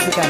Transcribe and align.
música. 0.00 0.22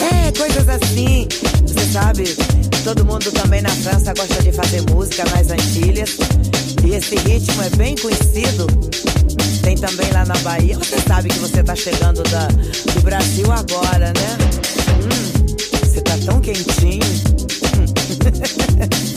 É, 0.00 0.32
coisas 0.38 0.68
assim, 0.68 1.26
você 1.62 1.92
sabe. 1.92 2.36
Todo 2.84 3.04
mundo 3.04 3.32
também 3.32 3.62
na 3.62 3.70
França 3.70 4.14
gosta 4.14 4.42
de 4.42 4.52
fazer 4.52 4.82
música 4.90 5.24
nas 5.24 5.50
Antilhas. 5.50 6.16
E 6.84 6.94
esse 6.94 7.16
ritmo 7.16 7.62
é 7.62 7.70
bem 7.70 7.96
conhecido. 7.96 8.66
Tem 9.62 9.76
também 9.76 10.10
lá 10.12 10.24
na 10.24 10.38
Bahia. 10.38 10.78
Você 10.78 11.00
sabe 11.00 11.28
que 11.28 11.38
você 11.40 11.64
tá 11.64 11.74
chegando 11.74 12.22
da, 12.24 12.46
do 12.46 13.00
Brasil 13.02 13.50
agora, 13.50 14.12
né? 14.12 14.38
Hum, 15.02 15.46
você 15.84 16.00
tá 16.00 16.16
tão 16.24 16.40
quentinho. 16.40 17.02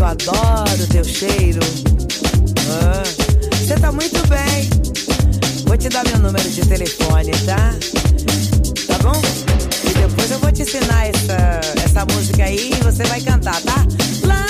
eu 0.00 0.06
adoro 0.06 0.86
teu 0.90 1.04
cheiro. 1.04 1.60
Você 3.52 3.74
ah, 3.74 3.80
tá 3.80 3.92
muito 3.92 4.26
bem. 4.28 4.70
Vou 5.66 5.76
te 5.76 5.90
dar 5.90 6.02
meu 6.08 6.18
número 6.18 6.48
de 6.48 6.62
telefone, 6.62 7.32
tá? 7.44 7.74
Tá 8.86 8.98
bom? 9.02 9.20
E 9.84 9.92
depois 9.92 10.30
eu 10.30 10.38
vou 10.38 10.50
te 10.50 10.62
ensinar 10.62 11.06
essa, 11.06 11.60
essa 11.84 12.06
música 12.14 12.44
aí 12.44 12.70
e 12.72 12.82
você 12.82 13.04
vai 13.04 13.20
cantar, 13.20 13.60
tá? 13.60 13.86
Lá 14.24 14.49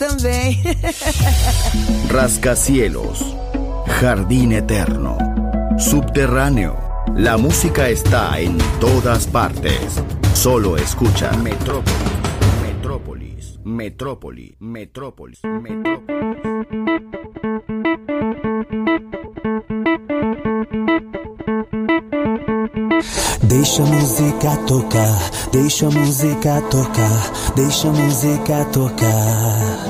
também. 0.00 0.58
Rascacielos, 2.08 3.36
Jardín 4.00 4.52
Eterno, 4.52 5.18
Subterráneo. 5.78 6.74
La 7.14 7.36
música 7.36 7.88
está 7.90 8.40
en 8.40 8.56
todas 8.80 9.26
partes. 9.26 10.02
Solo 10.32 10.78
escucha 10.78 11.30
Metrópolis, 11.32 12.00
Metrópolis, 12.62 13.58
Metrópolis, 13.62 14.54
Metrópolis, 14.58 15.40
Metrópolis. 15.44 16.20
Deixa 23.42 23.82
música 23.82 24.56
tocar, 24.66 25.30
deixa 25.52 25.86
a 25.88 25.90
música 25.90 26.62
tocar, 26.70 27.52
deixa 27.56 27.88
a 27.88 27.92
música 27.92 28.64
tocar. 28.66 29.89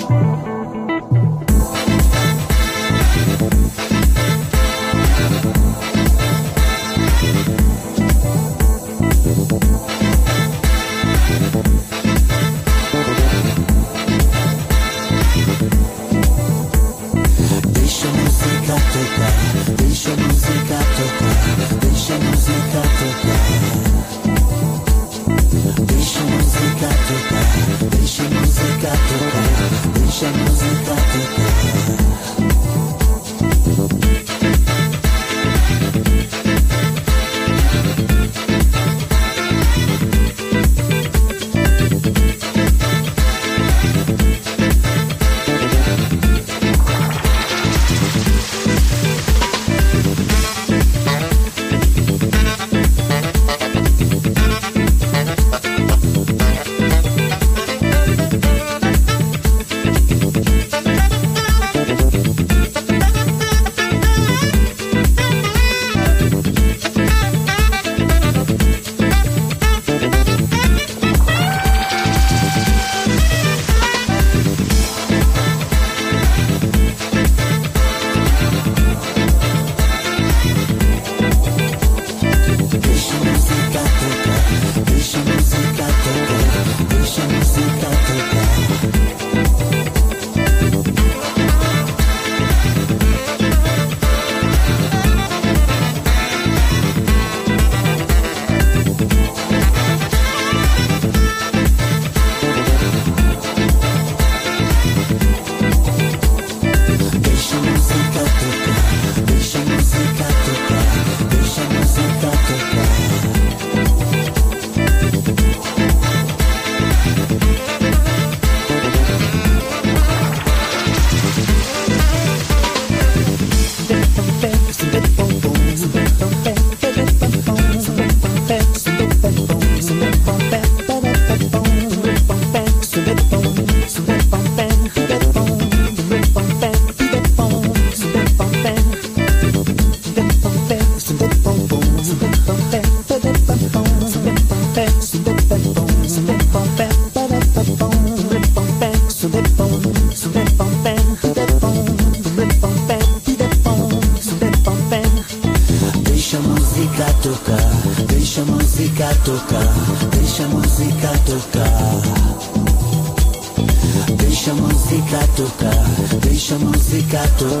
gato. 167.11 167.60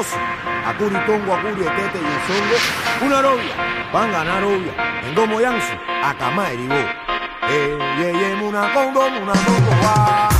Carlos, 0.00 0.06
Acuri 0.66 0.96
Tongo, 1.06 1.34
Acuri 1.34 1.62
Otete 1.62 1.98
y 1.98 2.32
Esongo, 2.32 3.06
una 3.06 3.22
novia, 3.22 3.88
van 3.92 4.08
a 4.10 4.24
ganar 4.24 4.44
obvia, 4.44 4.72
en 5.06 5.14
Gomo 5.14 5.40
Yansu, 5.40 5.74
Acamá 6.02 6.50
Eribó. 6.50 6.74
Eh, 6.74 7.78
eh, 7.98 8.40
una 8.42 8.72
congo, 8.72 9.06
una 9.06 9.32
congo, 9.32 9.70
va. 9.82 10.39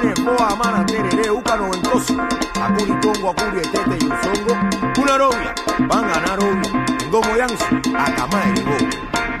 nene, 0.00 0.14
poa, 0.14 0.56
mana, 0.56 0.84
tereré, 0.86 1.30
uca 1.30 1.56
noventoso, 1.56 2.14
acuri 2.60 2.94
congo, 3.00 3.30
acuri 3.30 3.58
etete 3.58 3.96
y 4.00 4.06
usongo, 4.06 4.54
una 5.02 5.18
novia, 5.18 5.54
van 5.88 6.04
a 6.04 6.20
narobia, 6.20 6.86
gomo 7.10 7.36
yansu, 7.36 7.64
acamae, 7.98 8.52
gomo. 8.54 8.90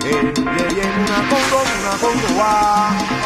Eh, 0.04 0.32
yeah, 0.36 0.68
yeah, 0.74 1.04
una 1.04 1.28
congo, 1.28 1.62
una 1.80 1.96
congo, 1.98 2.38
va. 2.38 3.25